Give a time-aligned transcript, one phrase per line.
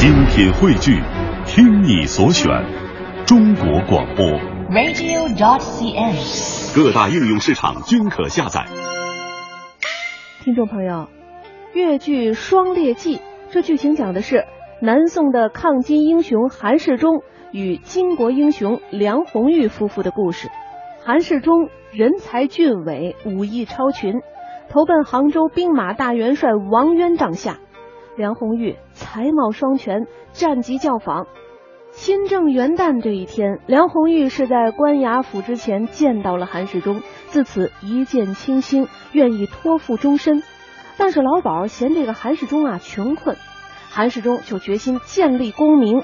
[0.00, 0.98] 精品汇聚，
[1.44, 2.48] 听你所选，
[3.26, 4.24] 中国广播。
[4.70, 6.14] radio.dot.cn，。
[6.74, 8.64] 各大应用市场均可下载。
[10.42, 11.08] 听众朋友，
[11.74, 13.16] 越剧《双烈记》
[13.50, 14.46] 这剧情讲的是
[14.80, 17.20] 南宋的抗金英雄韩世忠
[17.52, 20.48] 与金国英雄梁红玉夫妇的故事。
[21.04, 24.14] 韩世忠人才俊伟，武艺超群，
[24.70, 27.58] 投奔杭州兵马大元帅王渊帐下。
[28.20, 31.26] 梁红玉才貌双全，战绩教坊。
[31.90, 40.42] 亲政元旦这一天，梁红玉是在官衙府之前见到了韩世忠，自此一见倾心，愿意托付终身。
[40.98, 43.38] 但是老鸨嫌这个韩世忠啊穷困，
[43.88, 46.02] 韩世忠就决心建立功名。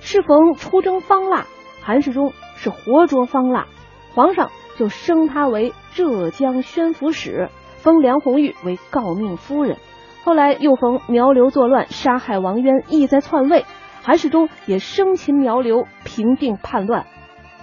[0.00, 1.46] 适逢出征方腊，
[1.82, 3.66] 韩世忠是活捉方腊，
[4.14, 7.48] 皇上就升他为浙江宣抚使，
[7.78, 9.78] 封梁红玉为诰命夫人。
[10.26, 13.64] 后来又逢苗刘作乱，杀害王渊，意在篡位。
[14.02, 17.06] 韩世忠也生擒苗刘，平定叛乱。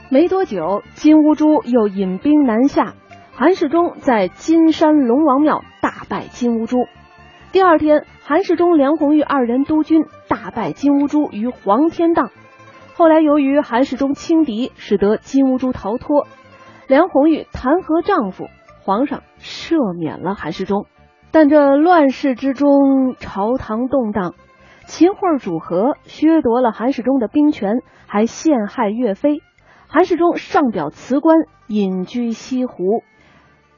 [0.07, 2.93] 没多久，金兀术又引兵南下，
[3.33, 6.77] 韩世忠在金山龙王庙大败金兀术。
[7.51, 12.31] 第二天，韩世忠、梁红玉二人督军大败金兀术于黄天荡。
[12.93, 16.27] 后来由于韩世忠轻敌，使得金兀术逃脱，
[16.87, 18.47] 梁红玉弹劾丈夫，
[18.85, 20.85] 皇上赦免了韩世忠。
[21.33, 24.35] 但这乱世之中，朝堂动荡，
[24.85, 29.41] 秦桧主和削夺了韩世忠的兵权，还陷害岳飞。
[29.87, 31.35] 韩世忠上表辞官，
[31.67, 33.01] 隐居西湖。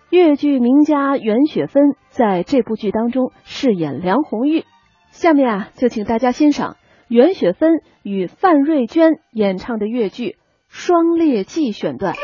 [0.09, 4.65] 越剧名家袁雪芬在这部剧当中饰演梁红玉。
[5.11, 6.75] 下面啊，就请大家欣赏
[7.07, 10.31] 袁雪芬与范瑞娟演唱的越剧
[10.67, 12.15] 《双烈记》选段。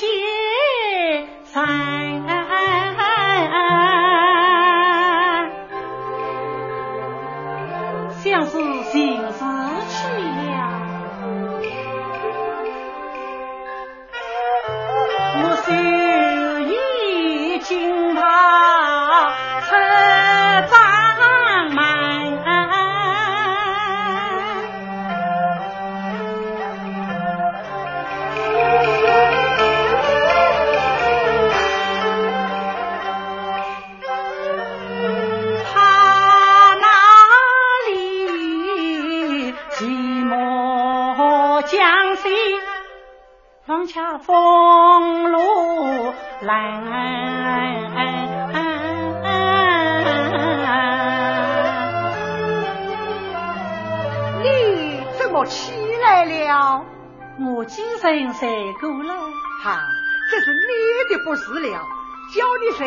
[0.00, 0.37] 不
[61.38, 61.86] 是了。
[62.34, 62.86] 叫你睡，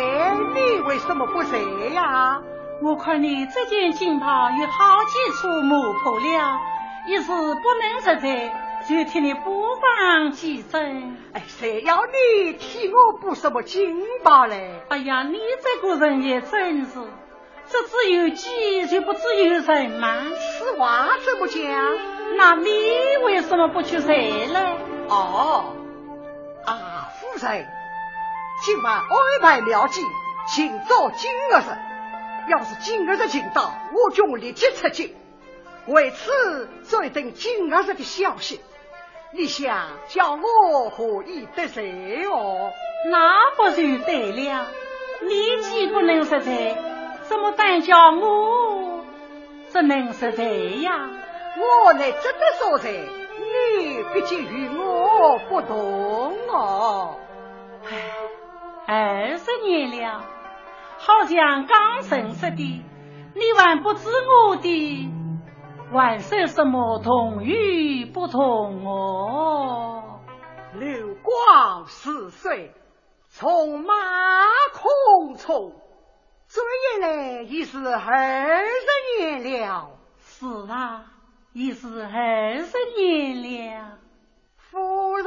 [0.53, 2.41] 你为什么不睡呀？
[2.83, 6.59] 我看你这件锦袍有好几处磨破了，
[7.07, 8.53] 一时不能实在，
[8.87, 11.17] 就替你补上几针。
[11.33, 14.83] 哎，谁要你替我补什么锦袍嘞？
[14.89, 16.99] 哎呀，你这个人也真是，
[17.67, 20.23] 这只有鸡就不只有人吗？
[20.59, 21.61] 此话怎么讲？
[22.37, 22.69] 那你
[23.23, 24.59] 为什么不去睡呢？
[25.07, 25.73] 哦，
[26.65, 27.67] 啊，夫人，
[28.63, 29.07] 今晚安
[29.41, 30.01] 排了计，
[30.45, 31.77] 请早今日日。
[32.47, 35.15] 要是今日日请到，我就立即出京。
[35.87, 38.61] 为此，再等今日日的消息。
[39.33, 42.71] 你想叫我何以得罪哦？
[43.09, 44.67] 那不就对了？
[45.21, 46.77] 你既不能实在，
[47.23, 49.03] 怎么单叫我
[49.73, 51.09] 只能实在呀？
[51.57, 57.15] 我乃值得所在，你毕竟与我不同哦。
[58.91, 58.97] 唉，
[59.31, 60.25] 二十年了，
[60.97, 62.83] 好像刚认识的，
[63.33, 65.09] 你还不知我的
[65.93, 70.19] 还说什么同与不同哦？
[70.73, 72.73] 流光似水，
[73.31, 73.93] 匆马
[74.73, 75.71] 空匆，
[77.47, 79.89] 已是二十年了。
[80.19, 81.05] 是啊，
[81.53, 83.99] 已是二十年了。
[84.57, 85.25] 夫人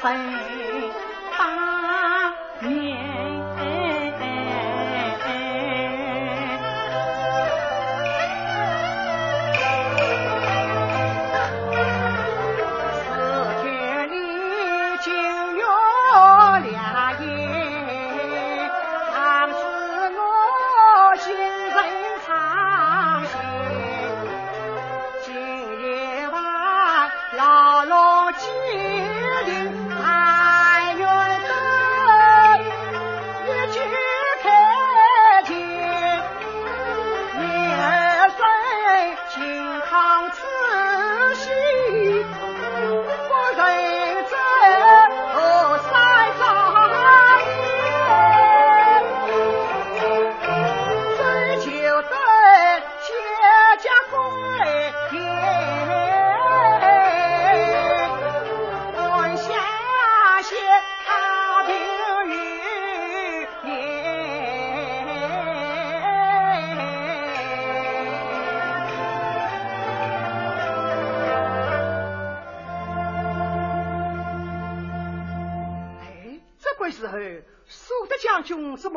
[0.00, 0.59] 分。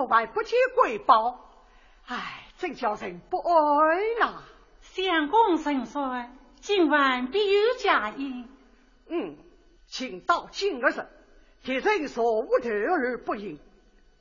[0.03, 1.49] 军怎么还不见回报？
[2.07, 4.43] 哎，真叫人不安呐！
[4.81, 8.49] 相公神帅，今晚必有佳音。
[9.07, 9.37] 嗯，
[9.87, 11.07] 请到今日，
[11.63, 13.59] 敌人所无头而不应，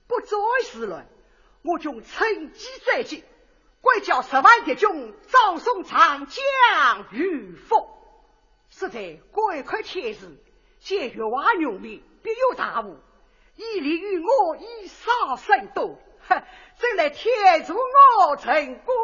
[0.07, 1.07] 不再时乱，
[1.63, 3.25] 我军趁机再进，
[3.81, 6.43] 怪叫十万敌军早送长江
[7.11, 7.85] 于峰。
[8.71, 10.31] 实在国快天时，
[10.79, 12.97] 见月娃农民必有大误，
[13.57, 16.43] 以利于我以少胜多，哼，
[16.79, 18.95] 真乃天助我成功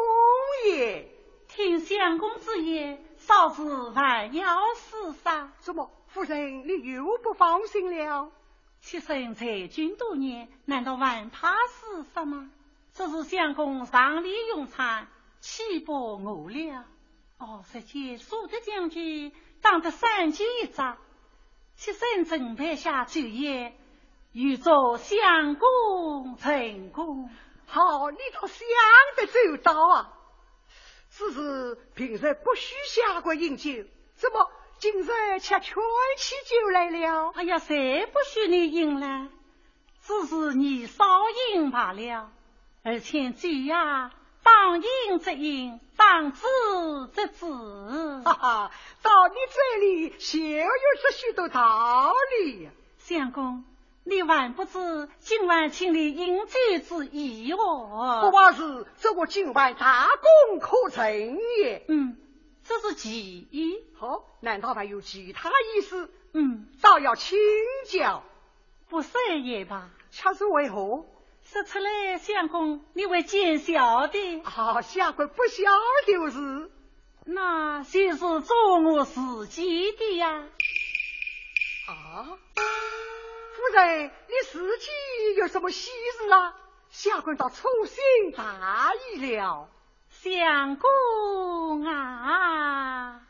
[0.65, 1.09] 也。
[1.47, 5.51] 听相公之言，少子还要厮杀。
[5.59, 8.31] 怎么，夫人你又不放心了？
[8.81, 12.51] 妾身在军多年，难道还怕厮杀吗？
[12.93, 15.07] 这是相公上礼用餐，
[15.39, 16.85] 岂不我了？
[17.37, 20.97] 哦，实际苏德将军当得三军一扎，
[21.75, 23.75] 妾身准备下酒宴，
[24.39, 27.29] 预祝相公成功。
[27.65, 28.57] 好，你倒想
[29.17, 30.13] 得周到啊！
[31.11, 33.69] 只是平日不许下官饮酒，
[34.15, 35.75] 怎么今日却劝
[36.17, 37.33] 起酒来了？
[37.35, 39.29] 哎呀，谁不许你饮呢？
[40.03, 41.03] 只是你少
[41.53, 42.31] 饮罢了。
[42.81, 46.41] 而且酒呀，当饮则饮，当止
[47.11, 47.45] 则止。
[48.23, 50.69] 哈哈，到你这里，小有
[51.03, 52.69] 这许多道理。
[52.99, 53.65] 相公。
[54.05, 58.21] 你还不知今晚请你饮酒之意哦？
[58.21, 60.07] 不怕是这个今晚大
[60.47, 61.85] 功可成也。
[61.87, 62.17] 嗯，
[62.63, 63.83] 这是其一。
[63.95, 66.09] 好，难道还有其他意思？
[66.33, 67.37] 嗯，倒要请
[67.87, 68.23] 教。
[68.87, 69.09] 不是
[69.43, 69.89] 也罢。
[70.09, 71.05] 恰是为何？
[71.43, 74.41] 说出来，相公，你会见笑的。
[74.43, 75.63] 啊，下官不晓
[76.07, 76.71] 就是。
[77.25, 80.47] 那就是做我自己的呀。
[81.87, 82.39] 啊。
[83.59, 84.87] 夫人，你自己
[85.37, 86.55] 有什么喜事啊？
[86.89, 89.69] 下官倒粗心大意了。
[90.09, 93.21] 相公啊，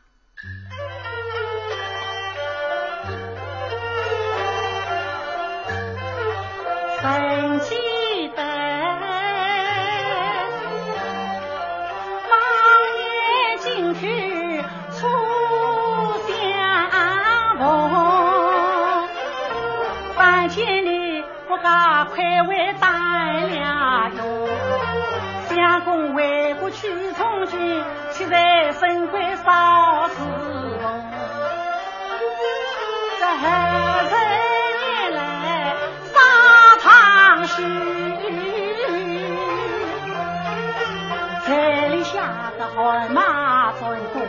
[22.04, 22.88] 快为带
[23.48, 24.20] 了哟，
[25.48, 30.14] 相公为不去从军，岂在身归少时
[30.82, 31.04] 梦？
[33.20, 33.42] 这人
[35.12, 35.16] 来
[36.12, 36.16] 沙
[36.80, 36.84] 场
[37.44, 37.52] 去，
[41.46, 41.48] 彩
[41.88, 43.80] 礼下个汗马尊
[44.12, 44.20] 公，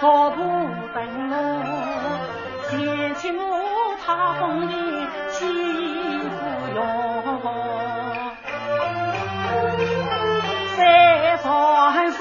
[0.00, 0.42] 朝不。
[0.94, 1.02] 等
[3.30, 3.42] 我
[4.06, 4.72] 他红颜
[5.30, 5.44] 岂
[6.28, 6.34] 不
[6.74, 6.78] 用？
[10.76, 10.78] 三
[11.42, 12.16] 壮士，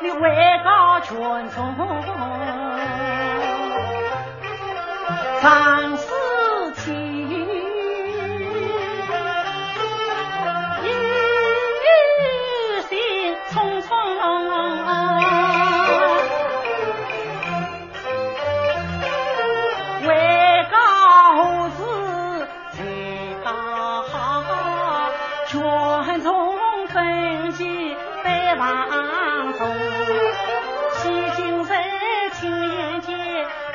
[0.00, 0.24] 你位
[0.64, 1.10] 高权
[1.50, 1.58] 重，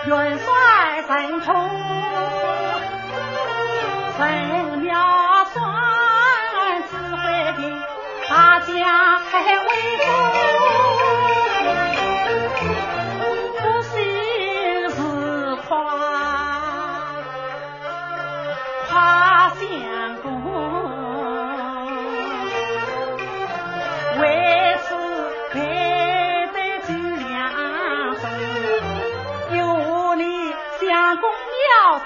[0.07, 1.69] 元帅神通，
[4.17, 4.95] 神庙
[5.53, 7.81] 算智慧兵，
[8.29, 10.36] 大家开威风。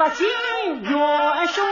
[0.02, 0.26] 不敬
[0.82, 1.64] 元兄，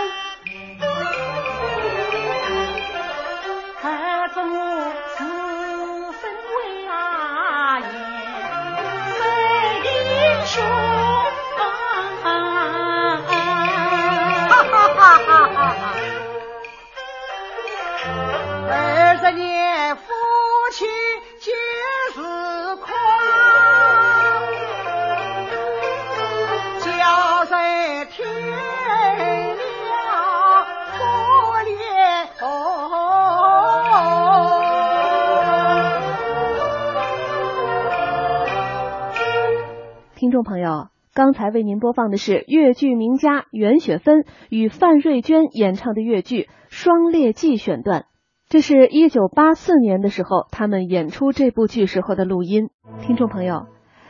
[40.40, 48.06] 众朋友，刚才为您播放的是越剧名家袁雪芬与范瑞娟演唱的越剧《双列记》选段。
[48.48, 52.70] 这是一九八四年的时候，他们演出这部剧时候的录音。
[53.02, 53.66] 听众朋友，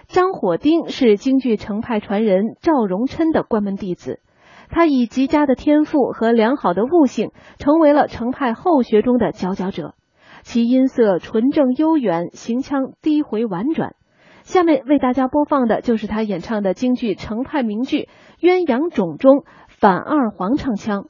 [0.07, 4.19] 张火丁是京剧程派传人赵荣琛的关门弟子，
[4.69, 9.95] 他以极佳的天赋和良好的悟性，成为了程派后学中的佼佼者。
[10.43, 13.95] 其音色纯正悠远，行腔低回婉转。
[14.49, 18.09] 下面为大家播放的就是他演唱的京剧程派名剧
[18.43, 21.05] 《鸳鸯冢》中反二黄唱腔。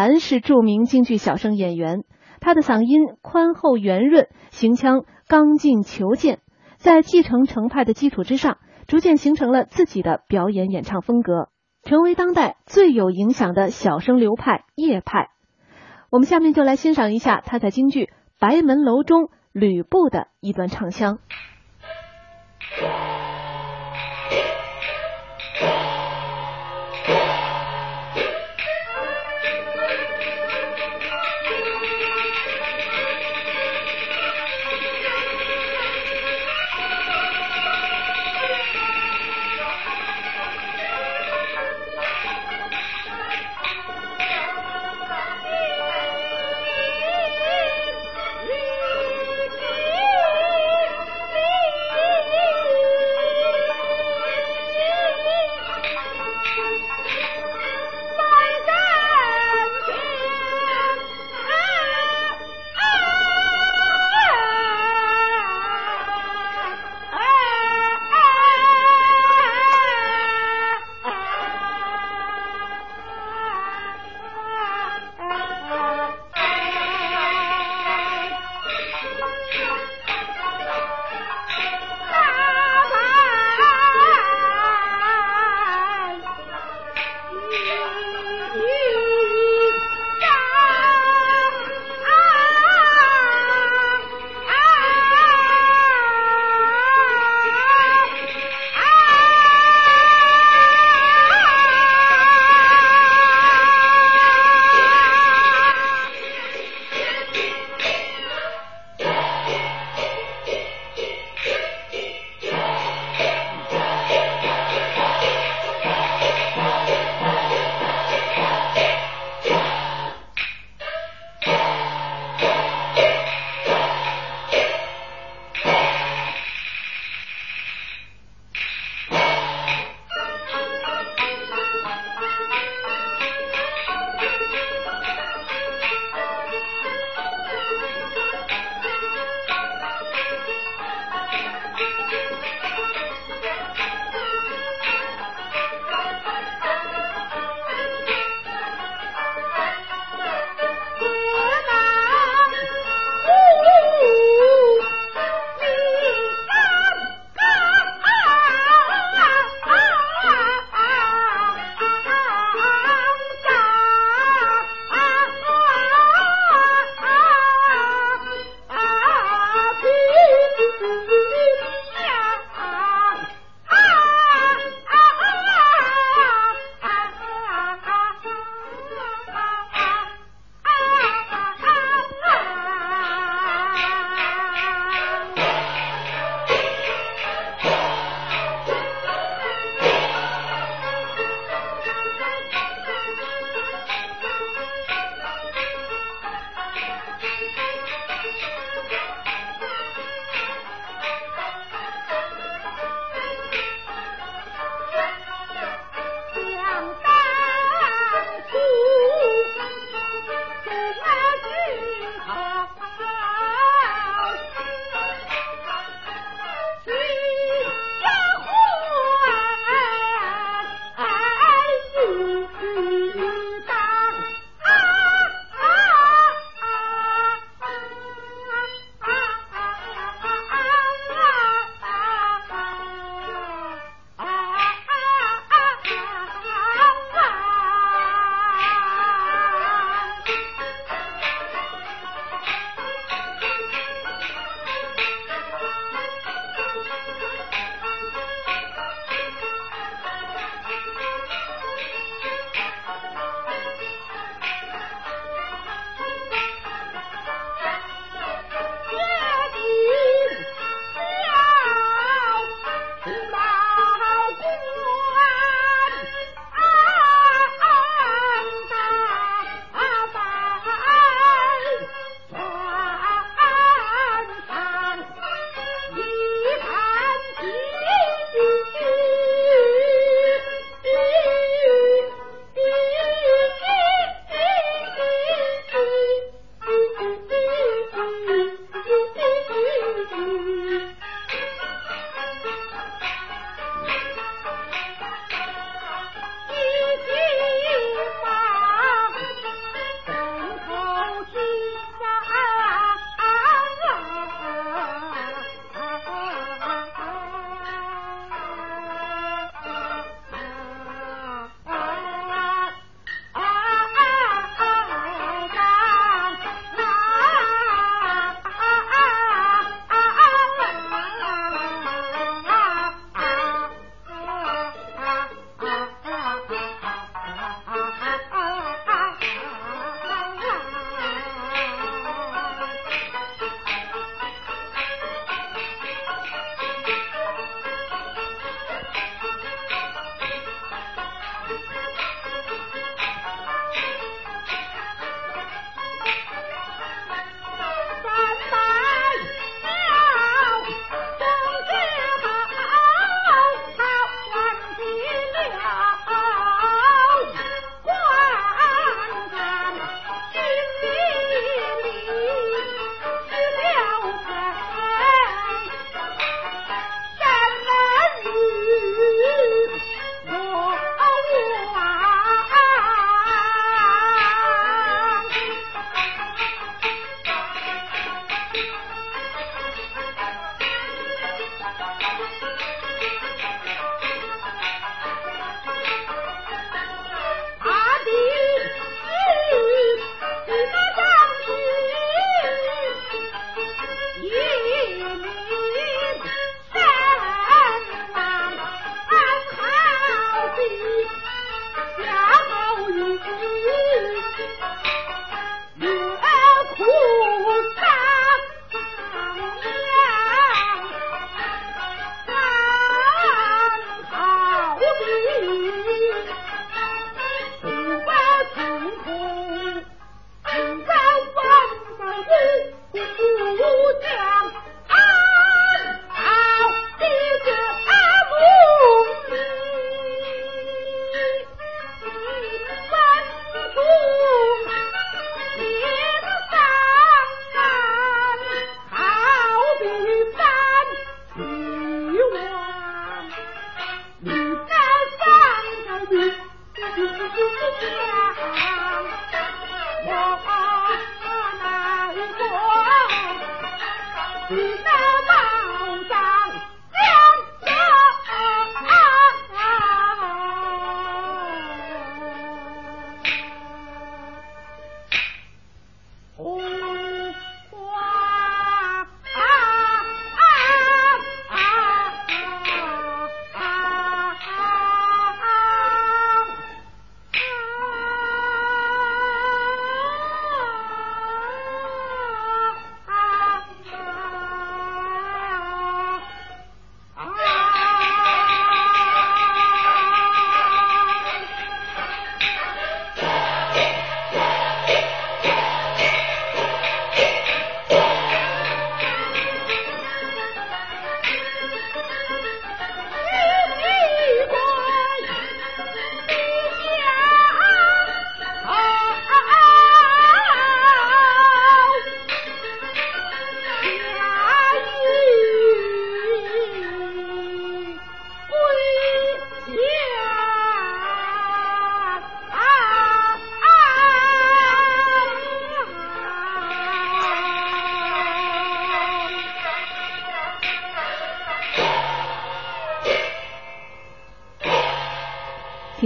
[0.00, 2.04] 兰是著名京剧小生演员，
[2.40, 6.38] 她的嗓音宽厚圆润，行腔刚劲遒健，
[6.78, 11.50] 在继承程派的基础之上，逐渐形成了自己的表演演唱风格，
[11.82, 15.28] 成为当代最有影响的小生流派叶派。
[16.10, 18.04] 我们下面就来欣赏一下他在京剧
[18.38, 21.18] 《白门楼》中吕布的一段唱腔。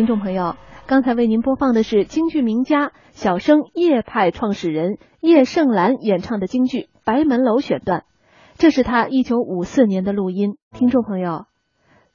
[0.04, 8.04] 听众朋友，刚才为您播放的是京剧名家小生叶派创始人叶盛兰演唱的京剧《白门楼》选段，
[8.56, 10.58] 这是他一九五四年的录音。
[10.72, 11.46] 听众朋友，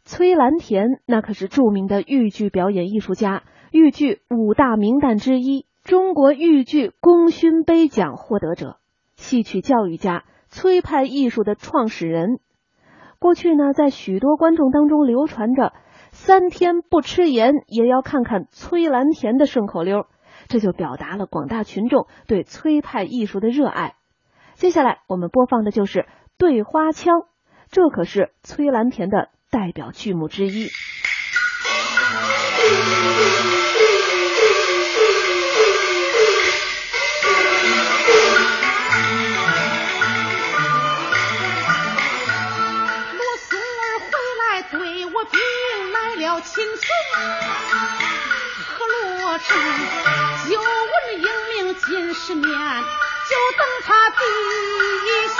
[0.03, 8.77] 崔兰田那可是著名的豫剧表演艺术家，豫剧五大名旦之一，中国豫剧功勋杯奖获得者，
[9.15, 12.39] 戏曲教育家，崔派艺术的创始人。
[13.17, 15.73] 过去呢，在许多观众当中流传着。
[16.11, 20.07] 三天不吃盐也要看看崔兰田的顺口溜，
[20.47, 23.95] 这就表达了广大群众对崔派艺术的热爱。
[24.55, 25.99] 接下来我们播放的就是
[26.37, 27.19] 《对花枪》，
[27.69, 30.67] 这可是崔兰田的代表剧目之一。
[46.41, 46.85] 青松
[48.65, 49.47] 和罗成？
[50.49, 50.65] 久闻
[51.21, 51.25] 英
[51.65, 52.51] 名近十年，就
[53.57, 54.15] 等他弟
[55.35, 55.37] 兄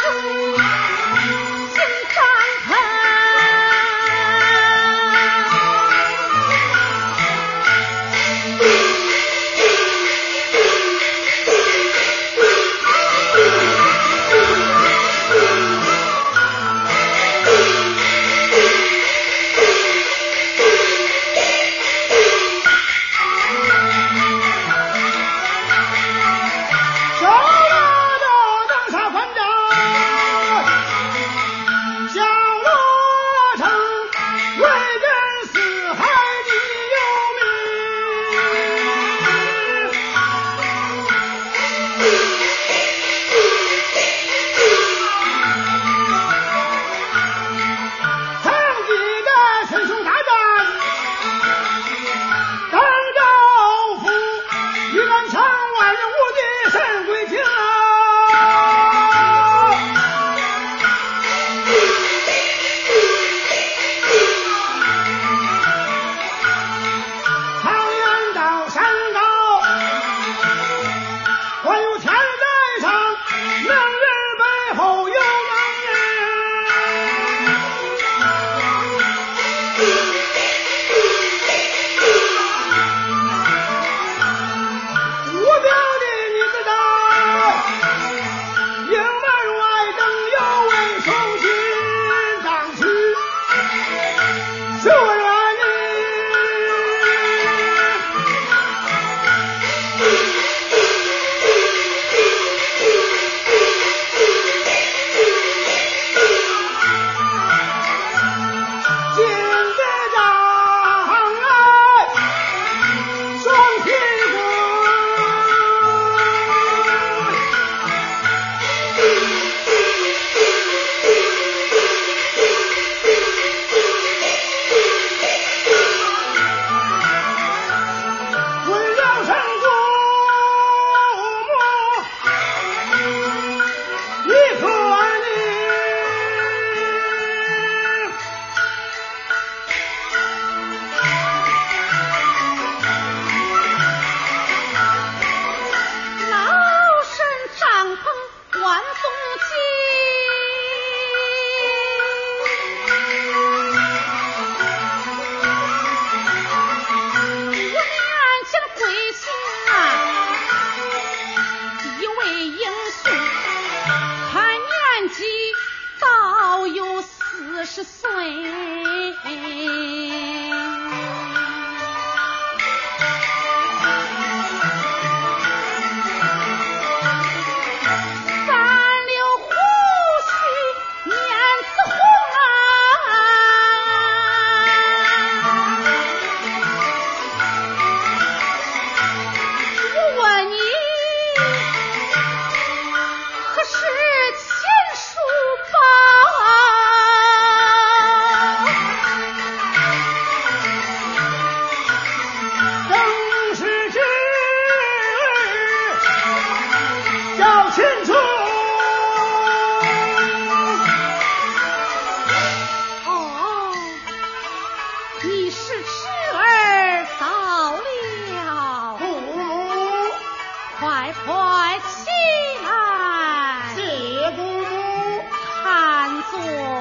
[226.41, 226.78] Oh.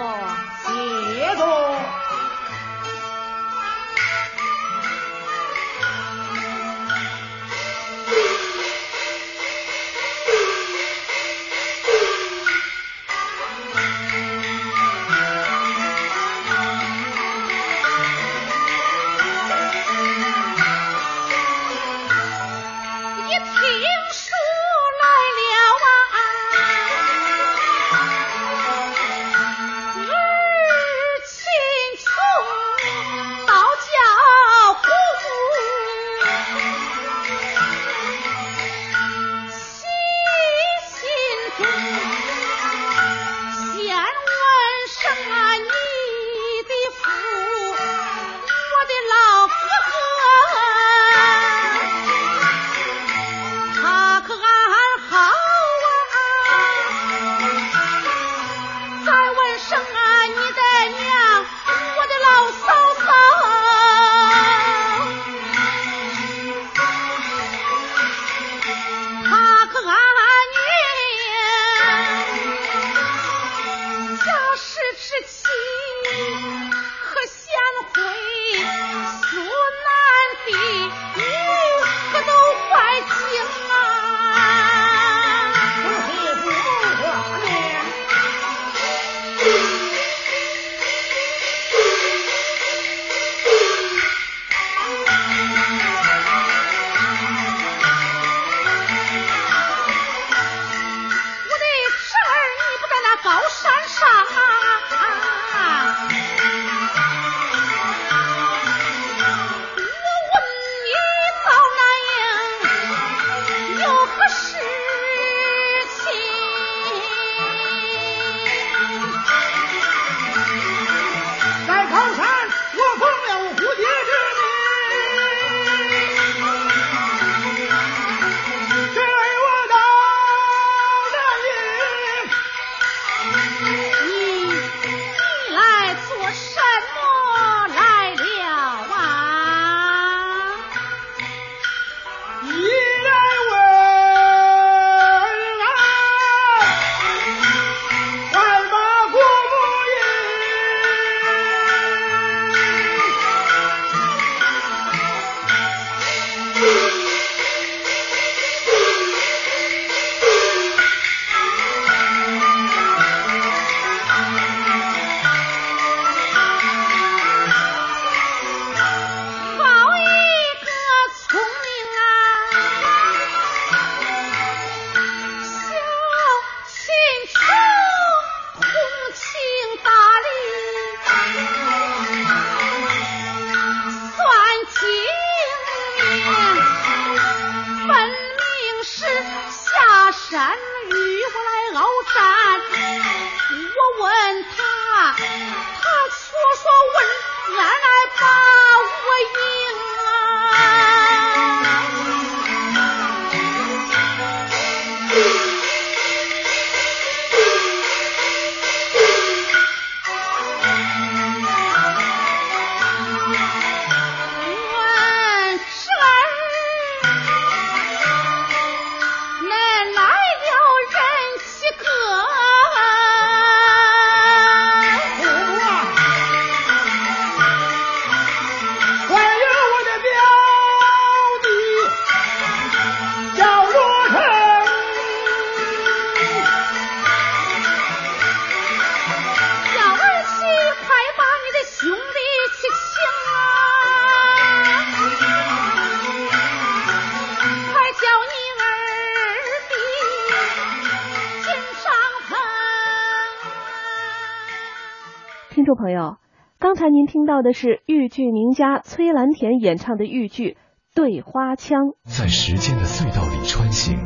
[257.38, 260.50] 到的是豫剧名家崔兰田演唱的豫剧
[260.92, 261.82] 《对花腔》。
[262.04, 263.96] 在时间的隧道里穿行，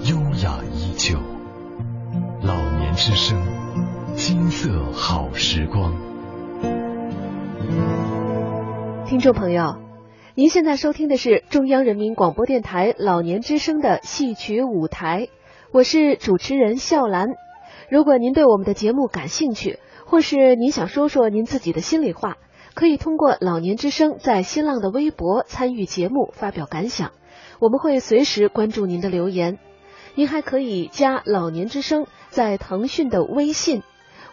[0.00, 1.16] 优雅依旧。
[2.42, 3.40] 老年之声，
[4.16, 5.94] 金色好时光。
[9.06, 9.76] 听众朋友，
[10.34, 15.28] 您现在收听的是中央人民广播电台老年之声的戏曲舞台，
[15.70, 17.28] 我是主持人笑兰。
[17.88, 19.78] 如果您对我们的节目感兴趣，
[20.10, 22.36] 或是您想说说您自己的心里话，
[22.74, 27.12] 可以通过老年之声在新浪的微博参与节目，发表感想，
[27.60, 29.60] 我们会随时关注您的留言。
[30.16, 33.84] 您还可以加老年之声在腾讯的微信，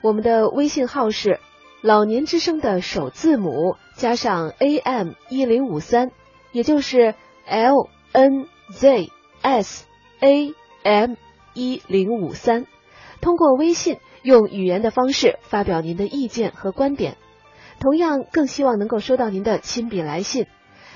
[0.01, 1.39] 我们的微信号是
[1.83, 6.09] 老年之声的首字母加上 AM 一零五三，
[6.51, 7.13] 也就是
[7.45, 9.11] L N Z
[9.43, 9.85] S
[10.21, 11.13] A M
[11.53, 12.65] 一零五三。
[13.21, 17.17] 通过微信用语言的方式发表您的意见和观点，
[17.79, 20.47] 同样更希望能够收到您的亲笔来信。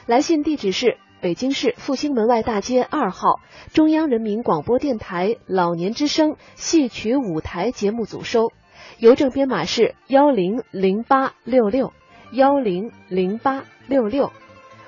[0.06, 0.98] 来信地址是。
[1.22, 3.40] 北京市复兴门外大街二号
[3.74, 8.52] 中央人民广播电台老年之声戏曲舞台节目组收，
[8.98, 11.94] 邮政编码是幺零零八六六
[12.32, 14.32] 幺零零八六六。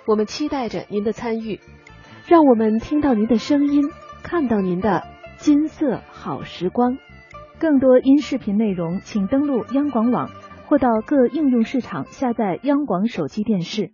[0.08, 1.60] 我们期待着您的参与，
[2.26, 3.84] 让我们听到您的声音，
[4.24, 5.04] 看到您的
[5.38, 6.98] 金色好时光。
[7.64, 10.30] 更多音视频内容，请登录央广网
[10.66, 13.90] 或到各应用市场下载央广手机电视。